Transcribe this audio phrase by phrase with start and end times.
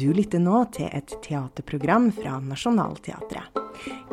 [0.00, 3.58] Du lytter nå til et teaterprogram fra Nationaltheatret.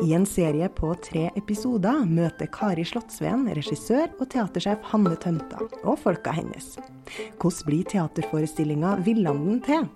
[0.02, 5.96] I en serie på tre episoder møter Kari Slottsveen regissør og teatersjef Hanne Tømta og
[6.02, 6.74] folka hennes.
[7.38, 9.88] Hvordan blir teaterforestillinga Villanden til?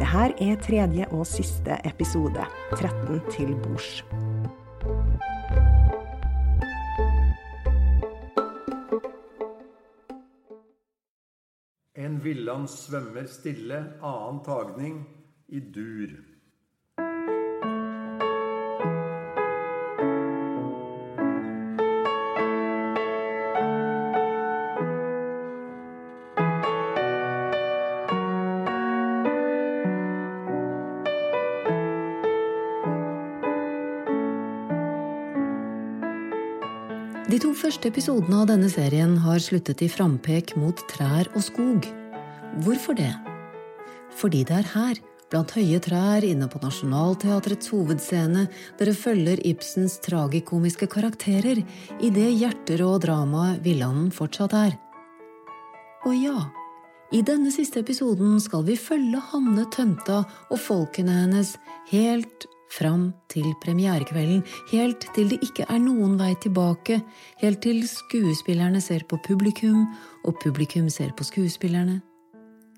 [0.00, 2.48] Dette er tredje og siste episode,
[2.78, 4.02] 13 til bords.
[12.62, 15.06] Villand svømmer stille, annen tagning
[15.48, 16.12] i dur.
[37.26, 41.90] De to første episodene av denne serien har sluttet i frampek mot trær og skog.
[42.60, 43.14] Hvorfor det?
[44.12, 44.98] Fordi det er her,
[45.32, 48.44] blant høye trær inne på Nationaltheatrets hovedscene,
[48.76, 54.76] dere følger Ibsens tragikomiske karakterer i det hjerterå dramaet Villanden fortsatt er.
[56.04, 56.36] Og ja,
[57.16, 61.56] i denne siste episoden skal vi følge Hanne Tømta og folkene hennes
[61.88, 67.00] helt fram til premierekvelden, helt til det ikke er noen vei tilbake,
[67.40, 69.86] helt til skuespillerne ser på publikum,
[70.24, 72.00] og publikum ser på skuespillerne.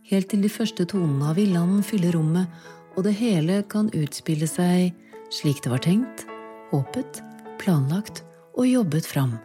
[0.05, 2.51] Helt til de første tonene av Villanden fyller rommet,
[2.93, 4.91] og det hele kan utspille seg
[5.33, 6.27] slik det var tenkt,
[6.69, 7.23] håpet,
[7.57, 8.21] planlagt
[8.53, 9.39] og jobbet fram.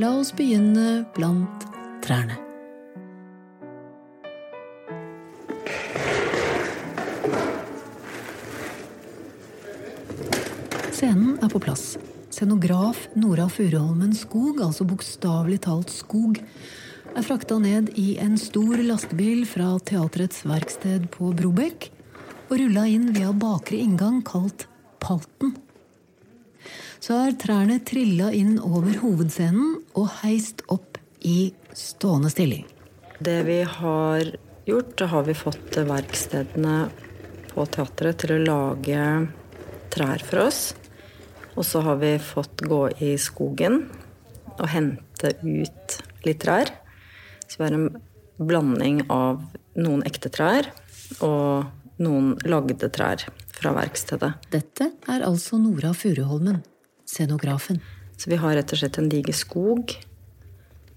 [0.00, 1.66] La oss begynne blant
[2.00, 2.38] trærne.
[10.96, 11.98] Scenen er på plass.
[12.32, 16.40] Scenograf Nora Furuholmen Skog, altså bokstavelig talt skog,
[17.12, 21.90] er frakta ned i en stor lastebil fra teatrets verksted på Brobekk
[22.48, 24.66] og rulla inn via bakre inngang kalt
[25.02, 25.52] Palten.
[27.02, 32.64] Så er trærne trilla inn over hovedscenen og heist opp i stående stilling.
[33.22, 34.32] Det vi har
[34.68, 36.76] gjort, da har vi fått verkstedene
[37.52, 39.08] på teatret til å lage
[39.92, 40.62] trær for oss.
[41.58, 43.82] Og så har vi fått gå i skogen
[44.54, 46.70] og hente ut litt trær.
[47.58, 47.88] Vi har en
[48.42, 49.42] blanding av
[49.78, 50.68] noen ekte trær
[51.20, 51.68] og
[52.02, 54.32] noen lagde trær fra verkstedet.
[54.52, 56.62] Dette er altså Nora Furuholmen,
[57.08, 57.82] scenografen.
[58.16, 59.94] Så vi har rett og slett en diger skog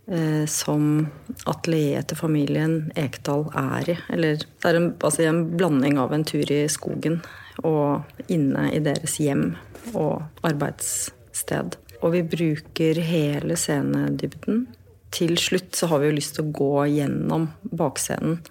[0.08, 1.08] eh, som
[1.50, 3.98] atelieret til familien Ekdal er i.
[4.14, 7.22] Eller det er en, altså en blanding av en tur i skogen
[7.64, 9.54] og inne i deres hjem
[9.94, 11.80] og arbeidssted.
[12.04, 14.66] Og vi bruker hele scenedybden.
[15.16, 18.42] Til slutt så har vi jo lyst til å gå gjennom bakscenen,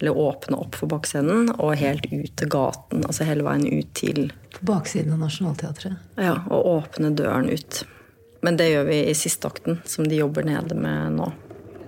[0.00, 3.06] eller åpne opp for bakscenen, og helt ut til gaten.
[3.06, 4.26] Altså hele veien ut til
[4.58, 5.96] På baksiden av Nationaltheatret.
[6.20, 7.84] Ja, og åpne døren ut.
[8.44, 11.30] Men det gjør vi i siste akten, som de jobber nede med nå.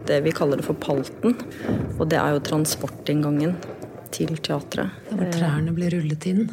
[0.08, 1.36] Det vi kaller det for Palten.
[1.98, 3.54] Og det er jo transportinngangen
[4.12, 4.92] til teatret.
[5.08, 6.46] Der hvor trærne blir rullet inn.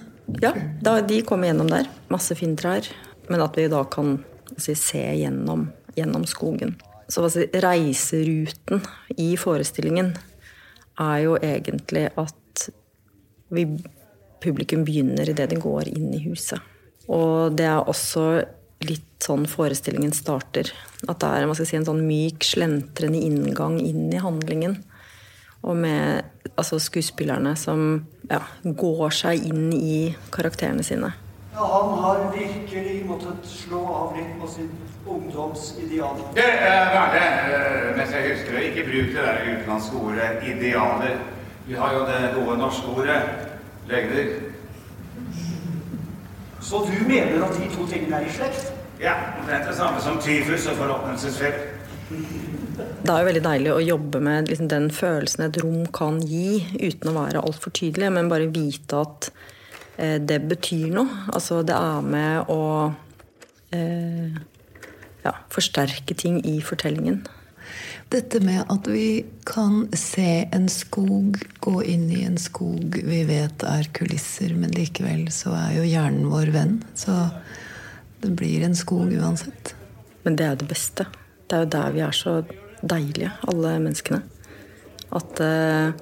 [0.43, 0.53] Ja,
[0.83, 1.87] da, de kommer gjennom der.
[2.11, 2.87] Masse fintrær.
[3.29, 4.19] Men at vi da kan
[4.57, 6.75] si, se gjennom, gjennom skogen.
[7.09, 8.83] Så si, reiseruten
[9.17, 10.13] i forestillingen
[10.99, 12.69] er jo egentlig at
[13.49, 13.65] vi,
[14.43, 16.61] publikum begynner idet de går inn i huset.
[17.09, 18.25] Og det er også
[18.85, 20.69] litt sånn forestillingen starter.
[21.09, 24.77] At det er si, en sånn myk, slentrende inngang inn i handlingen.
[25.65, 31.11] Og med altså, skuespillerne som ja, går seg inn i karakterene sine.
[31.55, 34.69] Ja, han har virkelig måttet slå av litt på sin
[35.07, 36.21] ungdomsideal.
[36.35, 37.23] Det er verre,
[37.55, 38.63] eh, mens jeg husker det.
[38.69, 41.19] Ikke bruk det der utenlandske ordet 'idealer'.
[41.67, 43.21] Vi har jo det gode norske ordet
[43.89, 44.29] 'legder'.
[46.61, 48.73] Så du mener at de to tingene er i slekt?
[49.01, 51.79] Ja, omtrent det samme som tyfus og forråtnelsesfeber.
[52.79, 56.59] Det er jo veldig deilig å jobbe med liksom, den følelsen et rom kan gi,
[56.81, 59.29] uten å være altfor tydelig, men bare vite at
[59.97, 61.25] eh, det betyr noe.
[61.33, 62.63] Altså det er med å
[63.75, 64.39] eh,
[65.29, 67.23] ja, forsterke ting i fortellingen.
[68.09, 73.61] Dette med at vi kan se en skog, gå inn i en skog vi vet
[73.69, 76.79] er kulisser, men likevel så er jo hjernen vår venn.
[76.97, 77.13] Så
[78.23, 79.75] det blir en skog uansett.
[80.25, 81.05] Men det er jo det beste.
[81.45, 82.33] Det er jo der vi er så
[82.81, 84.23] deilige, alle menneskene.
[85.15, 85.93] At uh,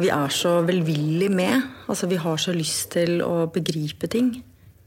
[0.00, 1.60] vi er så velvillig med.
[1.88, 4.32] Altså, vi har så lyst til å begripe ting.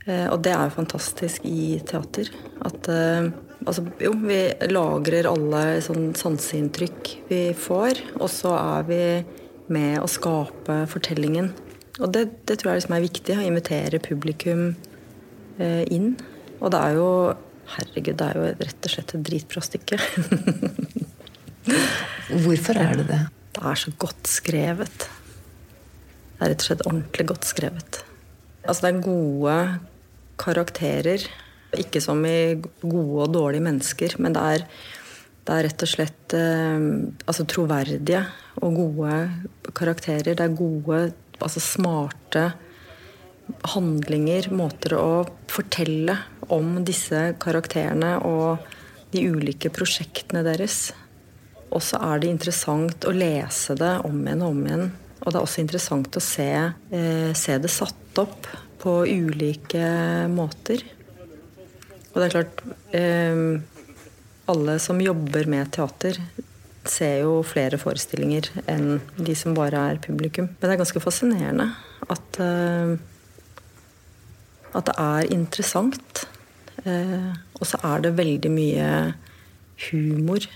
[0.08, 2.34] Uh, og det er jo fantastisk i teater.
[2.66, 3.30] At eh,
[3.66, 4.40] altså, jo, vi
[4.72, 9.04] lagrer alle sånn sanseinntrykk vi får, og så er vi
[9.72, 11.52] med å skape fortellingen.
[12.02, 13.38] Og det, det tror jeg liksom er viktig.
[13.38, 14.72] Å invitere publikum
[15.62, 16.14] eh, inn.
[16.60, 17.08] Og det er jo
[17.72, 19.96] Herregud, det er jo rett og slett et dritbra stykke.
[22.44, 23.20] Hvorfor er det det?
[23.56, 25.06] Det er så godt skrevet.
[25.06, 28.02] Det er rett og slett ordentlig godt skrevet.
[28.66, 29.56] Altså, det er gode
[30.42, 31.24] karakterer.
[31.80, 34.66] Ikke som i gode og dårlige mennesker, men det er,
[35.48, 36.88] det er rett og slett eh,
[37.26, 38.26] altså troverdige
[38.62, 40.34] og gode karakterer.
[40.36, 41.06] Det er gode,
[41.40, 42.50] altså smarte
[43.74, 46.18] handlinger, måter å fortelle
[46.52, 48.68] om disse karakterene og
[49.12, 50.92] de ulike prosjektene deres.
[51.72, 54.90] Og så er det interessant å lese det om igjen og om igjen.
[55.22, 56.50] Og det er også interessant å se,
[56.92, 58.48] eh, se det satt opp
[58.82, 60.82] på ulike måter.
[62.12, 62.64] Og det er klart
[62.96, 63.44] eh,
[64.52, 66.18] Alle som jobber med teater,
[66.82, 70.48] ser jo flere forestillinger enn de som bare er publikum.
[70.50, 71.68] Men det er ganske fascinerende
[72.10, 72.96] at, eh,
[74.74, 76.24] at det er interessant.
[76.84, 77.30] Eh,
[77.60, 78.90] og så er det veldig mye
[79.92, 80.50] humor,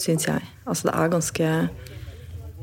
[0.00, 0.48] syns jeg.
[0.64, 1.50] Altså det er ganske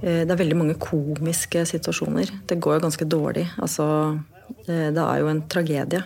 [0.02, 2.34] eh, Det er veldig mange komiske situasjoner.
[2.50, 3.46] Det går jo ganske dårlig.
[3.62, 3.88] Altså
[4.68, 6.04] Eh, det er jo en tragedie.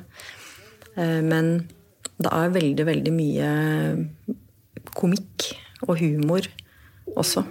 [0.96, 1.68] Eh, men
[2.16, 3.50] det er veldig, veldig mye
[4.96, 5.50] komikk
[5.86, 6.48] og humor
[7.16, 7.44] også.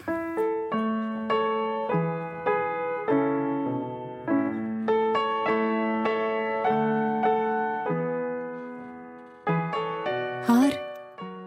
[10.48, 10.76] Her,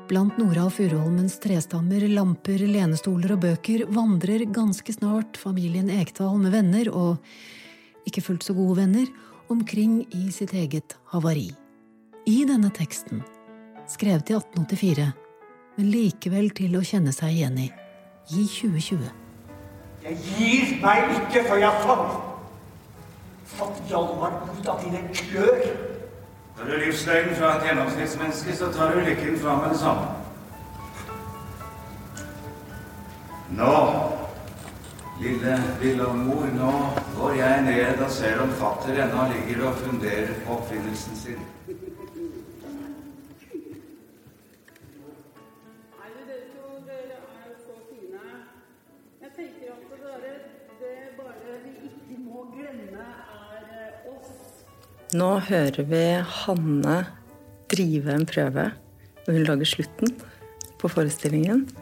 [0.08, 6.94] blant og Furuholmens trestammer, lamper, lenestoler og bøker, vandrer ganske snart familien Ekdal med venner
[6.94, 7.18] og
[8.08, 9.08] ikke fullt så gode venner
[9.52, 11.50] omkring i sitt eget havari.
[12.28, 13.22] I denne teksten,
[13.88, 15.04] skrevet i 1884,
[15.78, 17.68] men likevel til å kjenne seg igjen i,
[18.36, 19.06] i 2020.
[20.04, 22.26] Jeg gir meg ikke før jeg fant
[23.54, 25.64] Fatt Hjalmar ut av dine klør.
[26.58, 30.12] Tar du livsløgnen fra et gjennomsnittsmenneske, så tar du lykken fra med det samme.
[33.56, 33.76] Nå,
[35.24, 36.74] lille lille mor, nå
[37.22, 41.48] går jeg ned og ser om fatter ennå ligger og funderer på oppfinnelsen sin.
[55.16, 56.96] Nå hører vi Hanne
[57.72, 58.66] drive en prøve.
[59.24, 60.10] og Hun lager slutten
[60.82, 61.62] på forestillingen.
[61.72, 61.78] Når?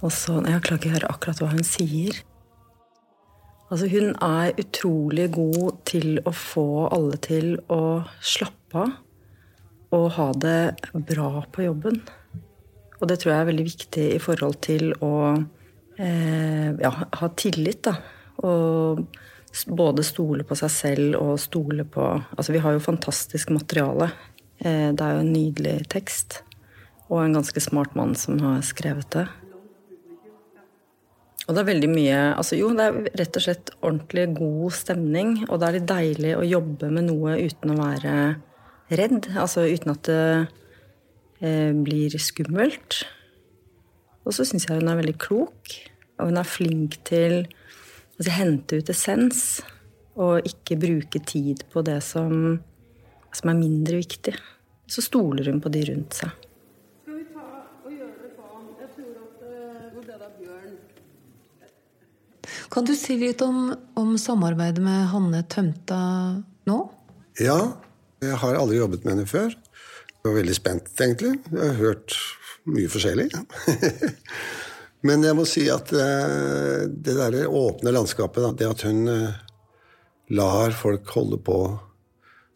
[0.00, 2.22] Og så Jeg klarer ikke å høre akkurat hva hun sier.
[3.68, 8.96] Altså, hun er utrolig god til å få alle til å slappe av
[9.92, 12.00] og ha det bra på jobben.
[13.00, 15.12] Og det tror jeg er veldig viktig i forhold til å
[15.98, 17.96] eh, ja, ha tillit, da.
[18.46, 19.02] Og
[19.66, 22.04] både stole på seg selv og stole på
[22.36, 24.12] Altså, vi har jo fantastisk materiale.
[24.58, 26.42] Eh, det er jo en nydelig tekst.
[27.08, 29.26] Og en ganske smart mann som har skrevet det.
[31.48, 35.34] Og det er veldig mye altså Jo, det er rett og slett ordentlig god stemning.
[35.48, 38.16] Og det er litt deilig å jobbe med noe uten å være
[39.00, 39.30] redd.
[39.32, 40.24] Altså uten at det
[41.40, 43.00] eh, blir skummelt.
[44.28, 45.78] Og så syns jeg hun er veldig klok.
[46.18, 47.48] Og hun er flink til å
[48.18, 49.42] altså, hente ut essens.
[50.18, 52.58] Og ikke bruke tid på det som,
[53.30, 54.34] som er mindre viktig.
[54.90, 56.34] Så stoler hun på de rundt seg.
[57.06, 57.24] Eh?
[62.72, 66.00] Kan du si litt om, om samarbeidet med Hanne Tømta
[66.68, 66.78] nå?
[67.38, 67.60] Ja,
[68.24, 69.54] jeg har aldri jobbet med henne før.
[69.54, 71.36] Jeg var veldig spent, egentlig.
[71.52, 72.16] Jeg har hørt
[72.68, 73.28] mye forskjellig.
[75.06, 79.36] Men jeg må si at eh, det der åpne landskapet, det at hun eh,
[80.34, 81.58] lar folk holde på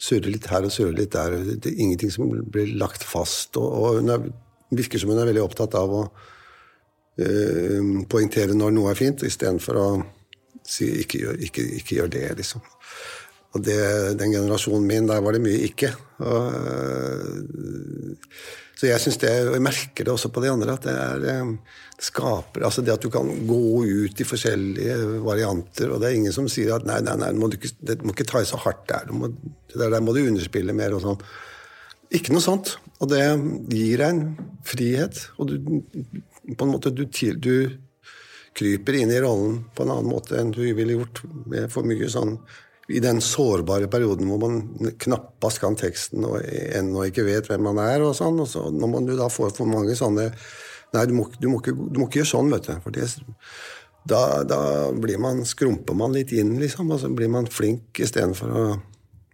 [0.03, 3.57] surre litt her og surre litt der Det er ingenting som blir lagt fast.
[3.61, 4.27] Og hun er,
[4.75, 6.03] virker som hun er veldig opptatt av å
[7.23, 9.87] øh, poengtere når noe er fint, istedenfor å
[10.67, 12.63] si ikke gjør, ikke, ikke gjør det, liksom.
[13.53, 13.79] Og det,
[14.17, 15.93] den generasjonen min, der var det mye ikke.
[16.25, 18.21] Og, øh,
[18.83, 21.27] så jeg synes det, og jeg merker det også på de andre, at det, er,
[21.31, 21.51] øh,
[21.95, 26.17] det skaper altså Det at du kan gå ut i forskjellige varianter, og det er
[26.19, 28.59] ingen som sier at nei, nei, nei, må ikke, det må ikke ta i så
[28.59, 29.31] hardt der, må,
[29.71, 31.23] det der må du underspille mer og sånn.
[32.11, 32.75] Ikke noe sånt.
[32.99, 33.23] Og det
[33.71, 34.25] gir deg en
[34.67, 35.29] frihet.
[35.39, 37.55] Og du på en måte du, du
[38.59, 42.11] kryper inn i rollen på en annen måte enn du ville gjort med for mye
[42.11, 42.35] sånn
[42.89, 47.79] i den sårbare perioden hvor man knappast kan teksten og ennå ikke vet hvem man
[47.83, 48.03] er.
[48.03, 50.31] og sånn, og så Når man da får for mange sånne
[50.93, 52.73] Nei, du må, du må, ikke, du må ikke, gjøre sånn, vet du.
[52.85, 53.07] For det,
[54.05, 54.59] da, da
[54.93, 58.65] blir man, skrumper man litt inn, liksom, og så blir man flink istedenfor å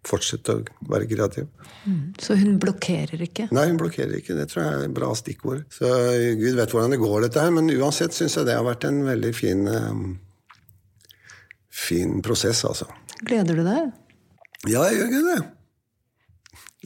[0.06, 0.60] fortsette å
[0.92, 1.48] være kreativ.
[1.82, 2.14] Mm.
[2.22, 3.48] Så hun blokkerer ikke?
[3.54, 4.36] Nei, hun blokkerer ikke.
[4.38, 5.66] Det tror jeg er et bra stikkord.
[5.74, 5.90] Så
[6.38, 9.02] Gud vet hvordan det går, dette her, men uansett syns jeg det har vært en
[9.08, 10.06] veldig fin, um,
[11.74, 12.86] fin prosess, altså.
[13.26, 13.94] Gleder du deg?
[14.68, 15.38] Ja, jeg gjør det.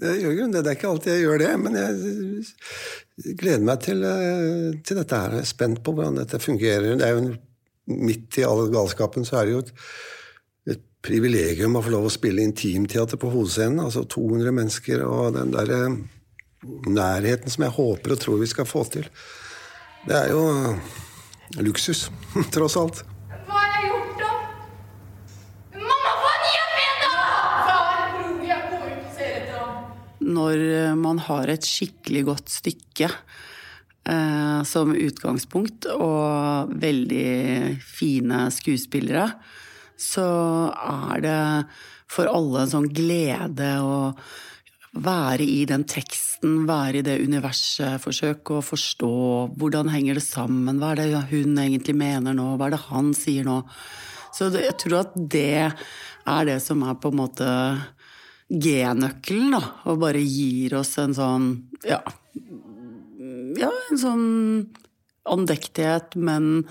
[0.03, 0.63] Jeg gjør jo det.
[0.63, 5.21] Det er ikke alltid jeg gjør det, men jeg gleder meg til, eh, til dette
[5.21, 5.37] her.
[5.37, 6.97] Jeg er spent på hvordan dette fungerer.
[6.97, 7.33] Det er jo
[7.83, 9.71] Midt i all galskapen så er det jo et,
[10.71, 13.81] et privilegium å få lov å spille intimteater på Hovedscenen.
[13.83, 15.97] Altså 200 mennesker og den derre eh,
[16.87, 19.09] nærheten som jeg håper og tror vi skal få til.
[20.07, 20.45] Det er jo
[21.67, 22.07] luksus,
[22.55, 23.03] tross alt.
[30.43, 39.29] Når eh, man har et skikkelig godt stykke eh, som utgangspunkt, og veldig fine skuespillere,
[39.99, 40.29] så
[40.73, 41.41] er det
[42.13, 44.15] for alle en sånn glede å
[44.93, 49.13] være i den teksten, være i det universet, forsøke å forstå
[49.57, 53.13] hvordan henger det sammen, hva er det hun egentlig mener nå, hva er det han
[53.17, 53.63] sier nå.
[54.37, 57.49] Så jeg tror at det er det som er på en måte
[58.53, 61.47] G-nøkkelen, da, og bare gir oss en sånn
[61.89, 62.03] ja,
[63.59, 64.27] ja, en sånn
[65.29, 66.67] andektighet, men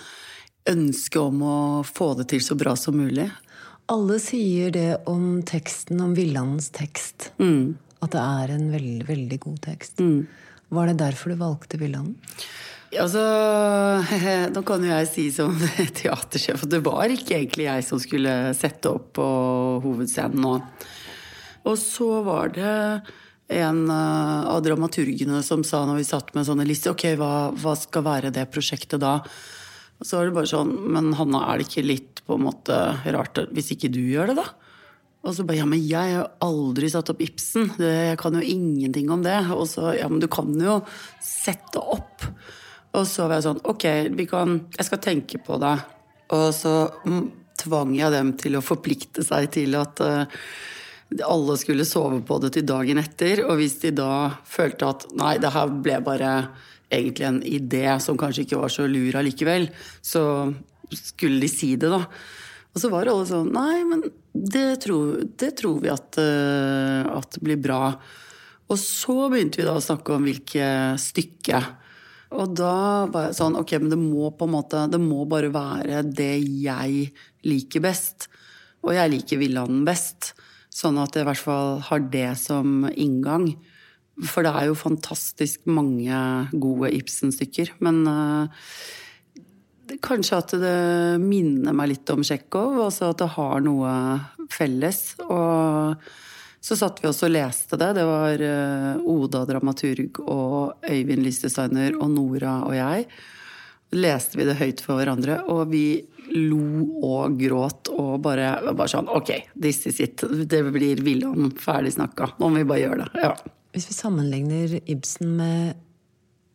[0.69, 1.57] ønske om å
[1.87, 3.29] få det til så bra som mulig.
[3.91, 7.31] Alle sier det om teksten, om Villandens tekst.
[7.41, 7.77] Mm.
[8.01, 10.01] At det er en veldig, veldig god tekst.
[10.01, 10.27] Mm.
[10.71, 12.15] Var det derfor du valgte Villanden?
[12.91, 13.23] Altså,
[14.53, 15.55] nå kan jo jeg si som
[15.99, 19.27] teatersjef at det var ikke egentlig jeg som skulle sette opp på
[19.83, 20.57] hovedscenen nå.
[21.67, 22.75] Og så var det
[23.51, 27.75] en eh, av dramaturgene som sa når vi satt med sånne lister, ok, hva, hva,
[27.77, 29.19] skal være det prosjektet da?
[30.01, 32.77] Og så var det bare sånn, men Hanna, er det ikke litt på en måte
[33.13, 34.47] rart hvis ikke du gjør det, da?
[35.21, 38.41] Og så bare ja, men jeg har aldri satt opp Ibsen, det, jeg kan jo
[38.41, 39.37] ingenting om det.
[39.53, 40.79] Og så ja, men du kan jo
[41.21, 42.25] sette opp.
[42.97, 43.85] Og så var jeg sånn, ok,
[44.17, 45.75] vi kan, jeg skal tenke på det.
[46.33, 46.73] Og så
[47.61, 50.41] tvang jeg dem til å forplikte seg til at uh,
[51.19, 53.43] alle skulle sove på det til dagen etter.
[53.47, 56.35] Og hvis de da følte at nei, det her ble bare
[56.91, 59.69] egentlig en idé som kanskje ikke var så lur allikevel,
[60.03, 60.23] så
[60.91, 62.03] skulle de si det, da.
[62.71, 67.39] Og så var alle sånn Nei, men det tror, det tror vi at, uh, at
[67.43, 67.83] blir bra.
[68.71, 70.67] Og så begynte vi da å snakke om hvilke
[71.01, 71.59] stykke.
[72.39, 75.49] Og da var jeg sånn Ok, men det må på en måte Det må bare
[75.51, 77.09] være det jeg
[77.43, 78.29] liker best.
[78.87, 80.31] Og jeg liker Villanden best.
[80.71, 83.51] Sånn at jeg i hvert fall har det som inngang.
[84.27, 86.15] For det er jo fantastisk mange
[86.53, 87.73] gode Ibsen-stykker.
[87.83, 88.65] Men uh,
[90.03, 90.77] kanskje at det
[91.23, 93.93] minner meg litt om Tsjekhov, altså at det har noe
[94.53, 95.03] felles.
[95.27, 96.07] Og
[96.61, 97.91] så satt vi også og leste det.
[97.97, 103.07] Det var uh, Oda dramaturg og Øyvind lysdesigner og Nora og jeg.
[103.91, 105.85] Leste vi det høyt for hverandre, og vi
[106.31, 110.23] lo og gråt og bare, bare sånn Ok, this is it.
[110.23, 112.33] Det blir Wilhelm ferdig snakka.
[112.39, 113.25] Nå må vi bare gjøre det.
[113.25, 113.33] Ja.
[113.75, 115.83] Hvis vi sammenligner Ibsen med,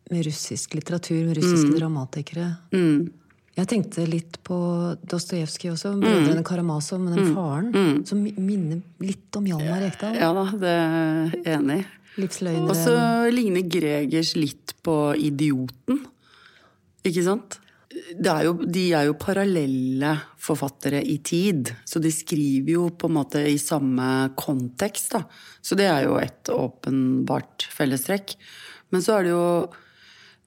[0.09, 1.77] med russisk litteratur, med russiske mm.
[1.79, 2.99] dramatikere mm.
[3.57, 4.57] Jeg tenkte litt på
[5.09, 6.45] Dostojevskij også, brødrene mm.
[6.45, 7.31] Karamazov, men den mm.
[7.33, 7.95] faren mm.
[8.05, 10.19] som minner litt om Hjalmar Ekdal.
[10.21, 11.79] Ja da, det er enig.
[12.17, 12.93] Og så
[13.33, 16.03] ligner Gregers litt på Idioten.
[17.07, 17.61] Ikke sant?
[17.97, 20.11] er jo, de er jo parallelle
[20.41, 25.15] forfattere i tid, så de skriver jo på en måte i samme kontekst.
[25.15, 25.23] Da.
[25.61, 28.35] Så det er jo et åpenbart fellestrekk.
[28.93, 29.47] Men så er det jo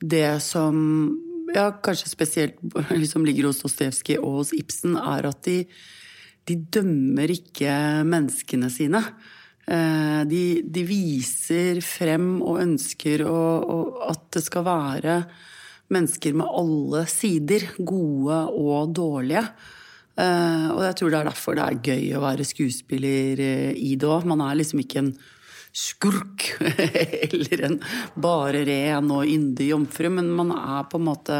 [0.00, 0.76] det som
[1.54, 2.60] ja, kanskje spesielt
[3.02, 5.64] liksom ligger hos Dostojevskij og hos Ibsen, er at de,
[6.48, 7.74] de dømmer ikke
[8.08, 9.02] menneskene sine.
[9.70, 15.22] Eh, de, de, viser frem og ønsker å, og at det skal være
[15.94, 19.44] mennesker med alle sider, gode og dårlige.
[20.20, 23.94] Uh, og jeg tror det er derfor det er gøy å være skuespiller uh, i
[23.96, 24.26] det òg.
[24.28, 25.12] Man er liksom ikke en
[25.70, 26.48] skurk
[27.30, 27.78] eller en
[28.20, 31.38] bare ren og yndig jomfru, men man er på en måte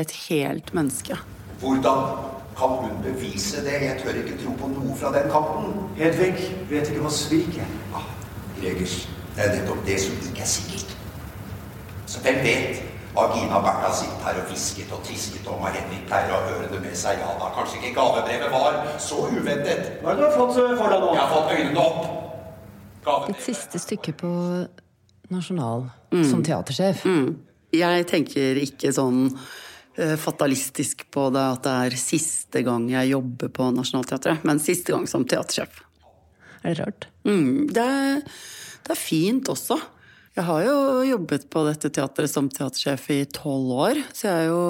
[0.00, 1.18] et helt menneske.
[1.60, 2.06] Hvordan
[2.54, 3.80] kan hun bevise det?
[3.82, 5.74] Jeg tør ikke tro på noe fra den kanten.
[5.98, 7.70] Hedvig vet ikke hva svik er.
[7.94, 8.08] Ah,
[8.60, 10.96] Gregers, det er nettopp det som ikke er sikkert.
[12.06, 12.93] Så hvem vet?
[13.14, 16.70] Har Gina Bertha sittet her og hvisket og tisket om, og Henrik pleier å høre
[16.72, 17.20] det med seg.
[17.22, 20.00] Ja da, kanskje ikke gavebrevet var så uventet.
[20.02, 21.12] Hva er det du har fått eh, for deg nå?
[21.14, 23.28] Jeg har fått øynene opp.
[23.28, 24.32] Ditt siste stykke på
[25.30, 25.86] Nasjonal
[26.26, 27.04] som teatersjef.
[27.74, 33.50] Jeg tenker ikke sånn eh, fatalistisk på det at det er siste gang jeg jobber
[33.54, 35.82] på Nationaltheatret, men siste gang som teatersjef.
[36.64, 37.08] Er det rart?
[37.28, 38.22] Mm, det, er,
[38.86, 39.78] det er fint også.
[40.34, 44.48] Jeg har jo jobbet på dette teatret som teatersjef i tolv år, så jeg er
[44.48, 44.64] jo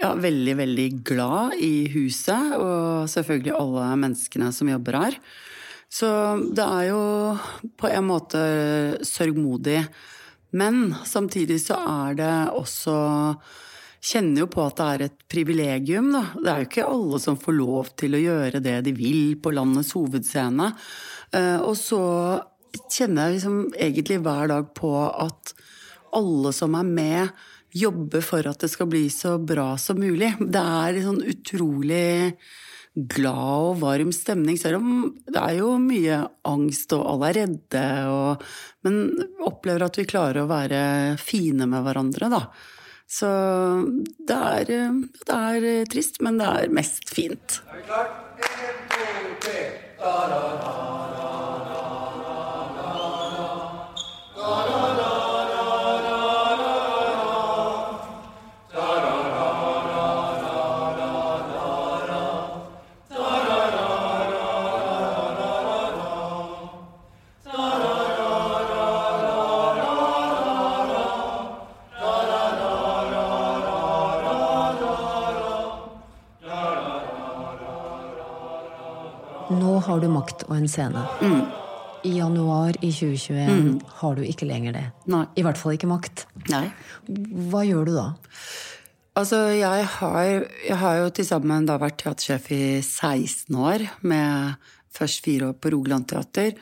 [0.00, 5.18] ja, veldig, veldig glad i huset, og selvfølgelig alle menneskene som jobber her.
[5.90, 6.10] Så
[6.54, 7.02] det er jo
[7.78, 8.42] på en måte
[9.06, 9.84] sørgmodig.
[10.58, 12.96] Men samtidig så er det også
[14.00, 16.22] Kjenner jo på at det er et privilegium, da.
[16.32, 19.52] Det er jo ikke alle som får lov til å gjøre det de vil på
[19.52, 20.70] landets hovedscene.
[21.36, 22.00] Eh, Og så
[22.90, 25.54] kjenner jeg liksom egentlig hver dag på at
[26.16, 30.32] alle som er med, jobber for at det skal bli så bra som mulig.
[30.40, 32.34] Det er en sånn utrolig
[32.94, 37.84] glad og varm stemning, selv om det er jo mye angst, og alle er redde,
[38.10, 38.42] og,
[38.82, 38.98] men
[39.46, 40.82] opplever at vi klarer å være
[41.22, 42.42] fine med hverandre, da.
[43.10, 43.30] Så
[44.26, 44.68] det er,
[45.26, 47.60] det er trist, men det er mest fint.
[50.00, 51.09] Nå
[79.86, 81.04] har du makt og en scene.
[82.06, 84.86] I januar i 2021 har du ikke lenger det.
[85.12, 85.26] Nei.
[85.36, 86.24] I hvert fall ikke makt.
[86.48, 86.66] Nei.
[87.50, 88.08] Hva gjør du da?
[89.20, 90.28] Altså, jeg har,
[90.64, 94.54] jeg har jo til sammen da vært teatersjef i 16 år, med
[94.94, 96.54] først fire år på Rogaland Teater.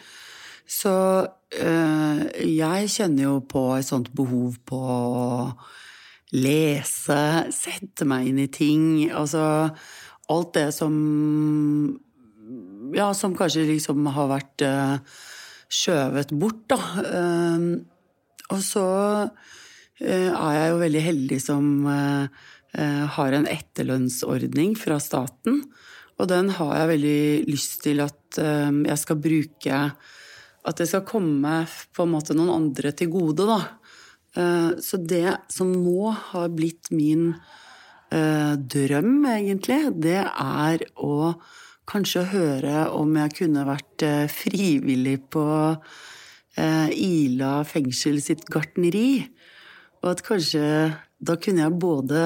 [0.69, 0.95] Så
[1.25, 5.29] øh, jeg kjenner jo på et sånt behov på å
[6.37, 7.21] lese,
[7.55, 8.85] sette meg inn i ting.
[9.13, 9.71] Altså
[10.29, 10.95] alt det som
[12.95, 15.19] Ja, som kanskje liksom har vært øh,
[15.69, 16.79] skjøvet bort, da.
[17.05, 17.67] Ehm,
[18.49, 18.85] og så
[20.01, 22.47] eh, er jeg jo veldig heldig som eh,
[22.79, 25.63] eh, har en etterlønnsordning fra staten.
[26.19, 27.21] Og den har jeg veldig
[27.51, 29.83] lyst til at eh, jeg skal bruke
[30.69, 31.61] At det skal komme
[31.95, 33.61] på en måte noen andre til gode, da.
[34.37, 37.31] Eh, så det som nå har blitt min
[38.13, 41.35] eh, drøm, egentlig, det er å
[41.89, 49.23] kanskje høre om jeg kunne vært eh, frivillig på eh, Ila fengsel sitt gartneri.
[50.03, 50.65] Og at kanskje
[51.19, 52.25] da kunne jeg både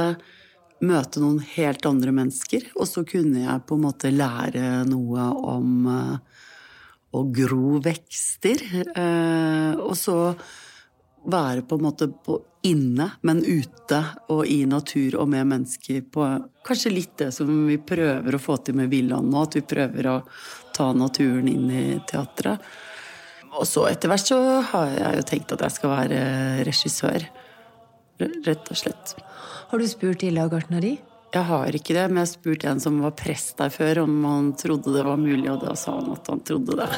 [0.83, 5.87] møte noen helt andre mennesker, og så kunne jeg på en måte lære noe om
[5.92, 6.42] eh,
[7.12, 8.62] å gro vekster.
[9.85, 10.16] Og så
[11.29, 12.09] være på en måte
[12.62, 13.98] inne, men ute
[14.31, 16.27] og i natur og med mennesker på
[16.66, 20.09] kanskje litt det som vi prøver å få til med Villaen nå, at vi prøver
[20.11, 20.16] å
[20.75, 22.62] ta naturen inn i teatret.
[23.53, 24.38] Og så etter hvert så
[24.70, 26.20] har jeg jo tenkt at jeg skal være
[26.68, 27.27] regissør.
[28.22, 29.16] Rett og slett.
[29.72, 30.94] Har du spurt Illa gartneri?
[31.33, 34.25] Jeg har ikke det, men jeg har spurt en som var prest der før, om
[34.29, 36.88] han trodde det var mulig, og da sa han at han trodde det.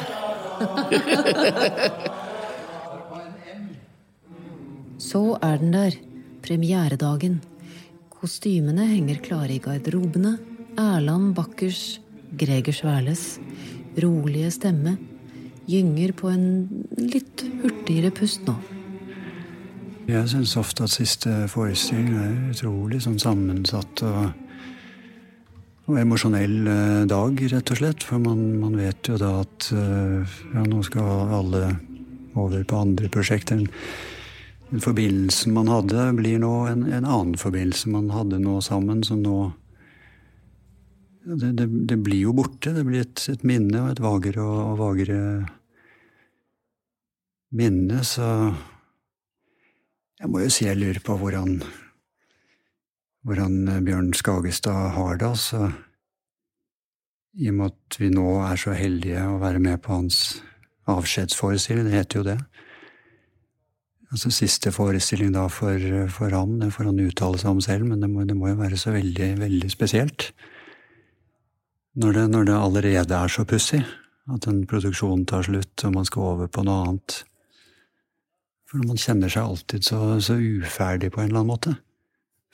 [5.05, 5.95] Så er den der.
[6.45, 7.39] Premieredagen.
[8.09, 10.37] Kostymene henger klare i garderobene.
[10.81, 11.99] Erland Bakkers,
[12.35, 13.37] Greger Sværles,
[14.01, 14.97] rolige stemme
[15.69, 16.47] gynger på en
[16.99, 18.55] litt hurtigere pust nå.
[20.05, 24.27] Jeg syns ofte at siste forestilling er utrolig sånn sammensatt og,
[25.89, 28.05] og emosjonell eh, dag, rett og slett.
[28.05, 31.63] For man, man vet jo da at eh, ja, nå skal alle
[32.37, 33.65] over på andre prosjekter.
[34.71, 39.21] Den forbindelsen man hadde, blir nå en, en annen forbindelse man hadde nå sammen, som
[39.21, 39.37] nå
[41.25, 42.73] det, det, det blir jo borte.
[42.73, 45.19] Det blir et, et minne og et vagere og, og vagere
[47.55, 48.27] minne, så
[50.19, 51.59] jeg må jo si jeg lurer på hvordan,
[53.27, 55.69] hvordan Bjørn Skagestad har det, altså.
[57.35, 60.19] I og med at vi nå er så heldige å være med på hans
[60.87, 62.37] avskjedsforestilling, det heter jo det.
[64.15, 67.99] Altså siste forestilling da for, for ham, det får han uttale seg om selv, men
[67.99, 70.29] det må, det må jo være så veldig, veldig spesielt.
[71.99, 73.81] Når det, når det allerede er så pussig,
[74.31, 77.17] at en produksjon tar slutt og man skal over på noe annet.
[78.71, 81.75] For man kjenner seg alltid så, så, uferdig på en eller annen måte.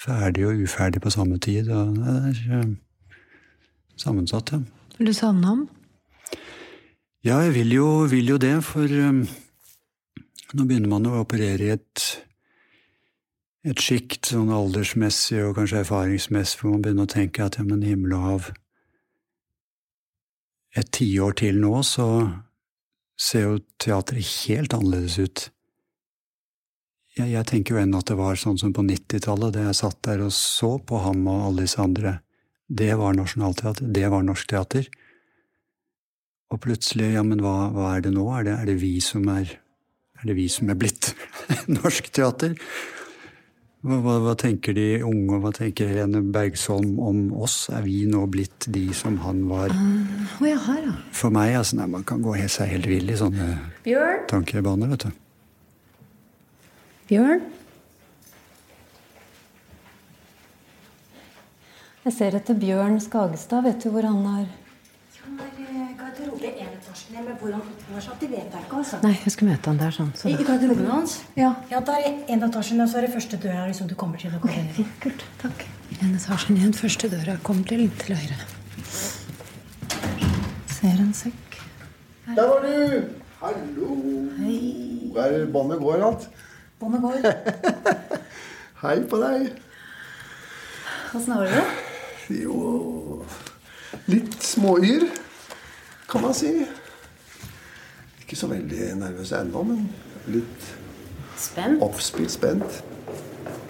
[0.02, 1.70] Ferdig og uferdig på samme tid.
[1.70, 2.74] Og det er eh,
[4.02, 4.64] sammensatt, ja.
[4.98, 5.64] Vil du savne ham?
[7.22, 9.24] Ja, jeg vil jo, vil jo det, for um,
[10.58, 12.06] nå begynner man å operere i et,
[13.68, 17.86] et sjikt sånn aldersmessig og kanskje erfaringsmessig hvor man begynner å tenke at ja, men
[17.86, 18.52] himmel og hav
[20.72, 22.06] Et tiår til nå, så
[23.20, 25.42] ser jo teatret helt annerledes ut.
[27.18, 30.00] Jeg, jeg tenker jo ennå at det var sånn som på 90-tallet, da jeg satt
[30.08, 32.14] der og så på ham og alle disse andre.
[32.72, 34.88] Det var Nationaltheatret, det var Norsk Teater.
[36.56, 38.24] Og plutselig, ja, men hva, hva er det nå?
[38.38, 39.52] Er det, er det, vi som er
[40.22, 41.14] Er det vi som er blitt
[41.80, 42.54] norsk teater?
[43.82, 47.64] Hva, hva, hva, tenker de unge, hva tenker Helene Bergsholm om oss?
[47.74, 49.74] Er vi nå blitt de som han var?
[49.74, 50.94] Uh, oh, ja, her, ja.
[51.18, 53.48] For meg, altså, nei, man kan gå helt, seg helt vill i sånne
[53.88, 54.22] Bjørn?
[54.30, 55.18] tankebaner, vet du.
[57.10, 57.42] Bjørn?
[62.06, 63.66] Jeg ser etter Bjørn Skagestad.
[63.66, 64.46] Vet du hvor han er?
[64.46, 65.21] Han er garderobe enetasjen.
[65.32, 65.40] Men
[67.40, 68.76] hvor han oppholder seg, det vet jeg ikke.
[68.82, 68.96] altså.
[69.04, 69.92] Nei, jeg skulle møte han der.
[69.96, 70.10] sånn.
[70.18, 71.12] Så I, I garderoben hans?
[71.40, 71.52] Ja.
[71.72, 74.30] ja, Da er en etasjen, og så er det første døra liksom, du kommer til.
[74.34, 74.40] inn
[74.76, 74.78] i.
[75.04, 75.58] Kult, takk.
[76.02, 77.34] En etasje ned, første døra.
[77.48, 78.38] Kom til, til høyre.
[80.72, 81.50] Ser en sekk.
[82.32, 82.76] Der var du!
[83.42, 83.88] Hallo!
[84.42, 84.58] Hei.
[85.22, 86.24] Er båndet går alt?
[86.80, 87.16] Båndet går.
[88.84, 89.42] Hei på deg.
[91.16, 91.66] Åssen har du det?
[92.42, 92.56] Jo
[94.08, 95.04] Litt småyr,
[96.12, 96.52] kan man si.
[98.22, 99.86] Ikke så veldig nervøs ennå, men
[100.32, 100.70] litt
[101.42, 101.82] Spent?
[101.82, 102.82] Oppspilt spent.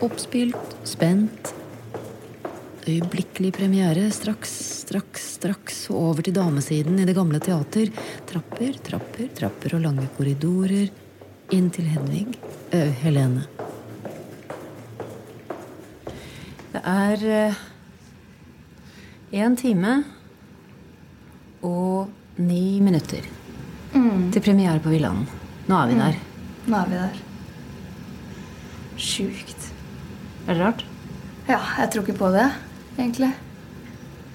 [0.03, 1.53] Oppspilt, spent.
[2.83, 4.09] Øyeblikkelig premiere.
[4.11, 4.51] Straks,
[4.81, 5.77] straks, straks.
[5.93, 7.93] Og over til damesiden i det gamle teater.
[8.27, 10.91] Trapper, trapper, trapper og lange korridorer.
[11.55, 12.25] Inn til Hedvig.
[12.75, 13.45] Ø, Helene.
[16.73, 17.55] Det er
[19.31, 19.95] én time
[21.63, 22.11] og
[22.47, 23.27] ni minutter
[23.93, 24.29] Mm.
[24.31, 25.25] til premiere på Villanden.
[25.67, 26.15] Nå er vi der.
[26.71, 27.17] Nå er vi der.
[29.01, 29.65] Sjukt.
[30.47, 30.83] Er det rart?
[31.49, 32.45] Ja, jeg tror ikke på det,
[32.97, 33.33] egentlig.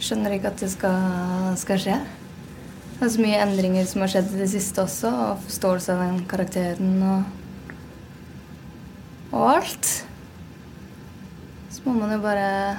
[0.03, 1.97] Skjønner ikke at det skal, skal skje.
[2.99, 6.05] Det er så mye endringer som har skjedd i det siste også, og forståelse av
[6.05, 7.25] den karakteren og
[9.37, 9.89] Og alt.
[11.75, 12.79] Så må man jo bare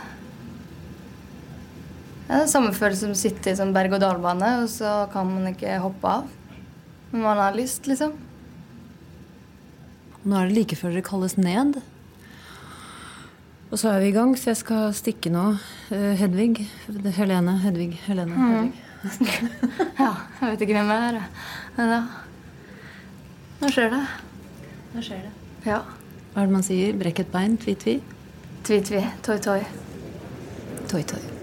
[2.28, 5.78] det er samme følelse som å sitte i sånn berg-og-dal-bane, og så kan man ikke
[5.80, 6.34] hoppe av.
[7.14, 8.18] Men man har lyst, liksom.
[10.28, 11.80] Nå er det like før dere kalles ned.
[13.72, 15.46] Og så er vi i gang, så jeg skal stikke nå.
[15.92, 16.66] Eh, Hedvig.
[17.18, 17.58] Helene.
[17.64, 17.94] Hedvig.
[18.08, 18.36] Helene.
[18.36, 18.52] Mm.
[18.52, 19.38] Hedvig.
[20.04, 20.12] ja,
[20.42, 21.22] jeg vet ikke hvem jeg er.
[21.78, 22.02] Men ja.
[23.62, 24.04] Nå skjer det.
[24.96, 25.34] Nå skjer det.
[25.68, 25.82] Ja.
[26.34, 26.94] Hva er det man sier?
[27.00, 27.56] Brekk et bein?
[27.64, 27.98] Tvi-tvi?
[28.68, 29.08] Tvi-tvi.
[29.26, 29.64] Toi-toi.
[30.92, 31.37] Toi-toi.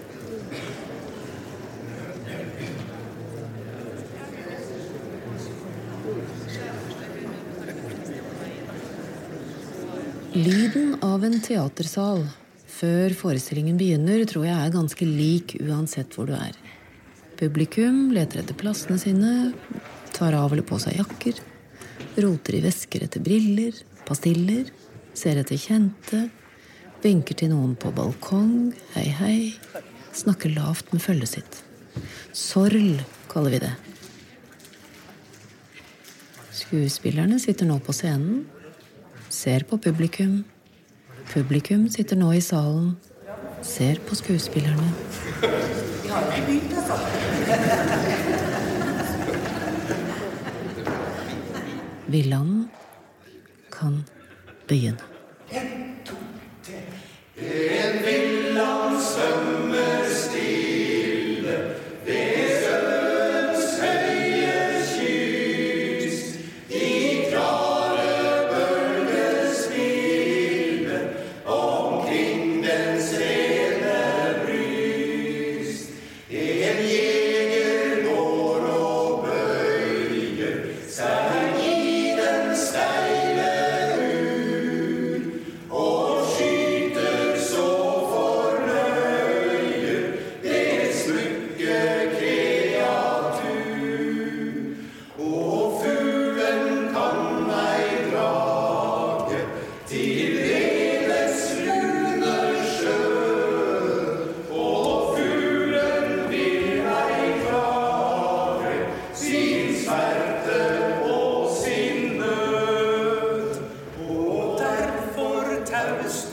[10.35, 12.25] Lyden av en teatersal
[12.67, 16.57] før forestillingen begynner, tror jeg er ganske lik uansett hvor du er.
[17.39, 19.53] Publikum leter etter plassene sine,
[20.11, 21.39] tar av eller på seg jakker,
[22.25, 24.73] roter i vesker etter briller, pastiller,
[25.15, 26.25] ser etter kjente,
[27.05, 29.39] vinker til noen på balkong, hei, hei,
[30.19, 31.61] snakker lavt med følget sitt.
[32.35, 32.97] Sorl,
[33.31, 33.73] kaller vi det.
[36.59, 38.43] Skuespillerne sitter nå på scenen,
[39.35, 40.45] ser på publikum.
[41.33, 42.95] Publikum sitter nå i salen,
[43.63, 44.93] ser på skuespillerne.
[46.47, 46.61] Vi.
[52.15, 52.69] Villanen
[53.73, 54.05] kan
[54.69, 55.14] begynne.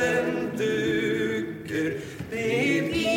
[0.01, 1.91] den dukker.
[2.31, 3.10] Det blir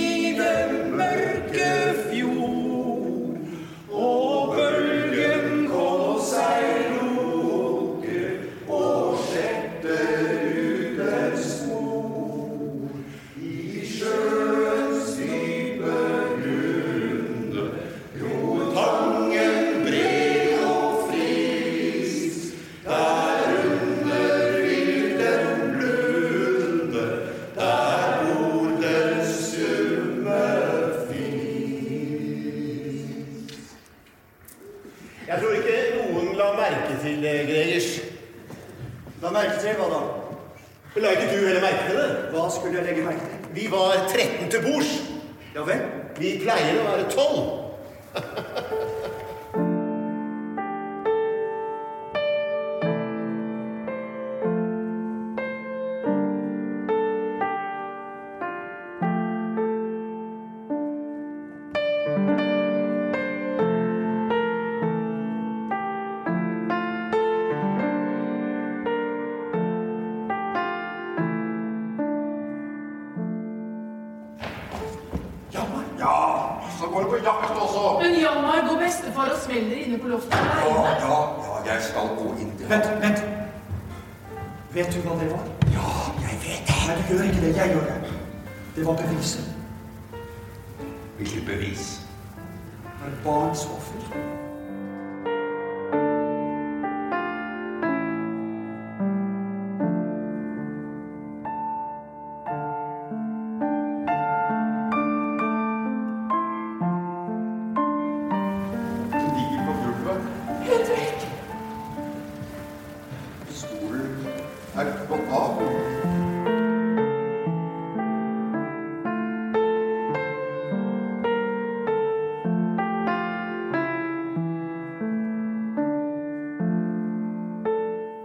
[78.54, 81.18] Hjalmar, går bestefar og smeller inne på loftet Ja, ja,
[81.66, 83.24] ja, jeg skal gå inn til Vent, vent.
[84.74, 85.44] Vet du hva det var?
[85.74, 85.90] Ja,
[86.28, 86.78] jeg vet det.
[86.88, 87.56] Nei, du gjør ikke det.
[87.56, 88.14] Jeg gjør det.
[88.76, 89.53] Det var beviset.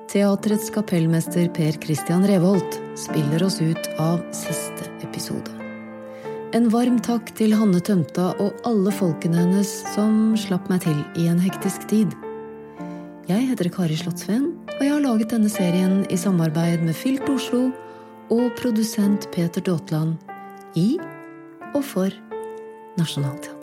[0.09, 5.53] Teatrets kapellmester Per Christian Revolt spiller oss ut av siste episode.
[6.57, 11.27] En varm takk til Hanne Tømta og alle folkene hennes som slapp meg til i
[11.29, 12.17] en hektisk tid.
[13.29, 17.67] Jeg heter Kari Slottsveen, og jeg har laget denne serien i samarbeid med Filt Oslo
[18.33, 20.17] og produsent Peter Daatland
[20.73, 20.95] i
[21.75, 22.09] og for
[22.97, 23.58] Nationaltheatret.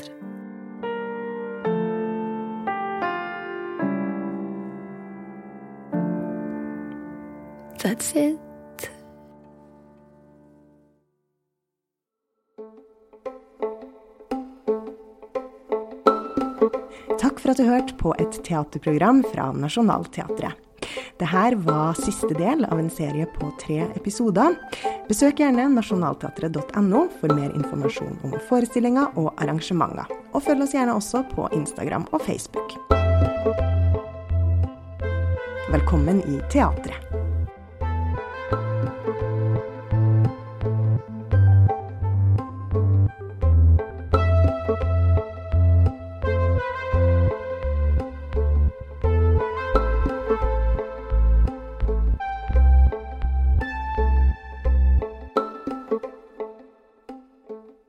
[7.87, 8.39] That's it.
[17.21, 20.59] Takk for at du hørte på et teaterprogram fra Nationaltheatret.
[21.21, 24.59] Dette var siste del av en serie på tre episoder.
[25.07, 30.11] Besøk gjerne nasjonalteatret.no for mer informasjon om forestillinger og arrangementer.
[30.35, 32.81] Og følg oss gjerne også på Instagram og Facebook.
[35.71, 37.06] Velkommen i teatret.